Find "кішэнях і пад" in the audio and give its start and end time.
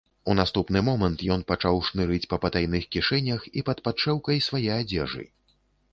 2.97-3.77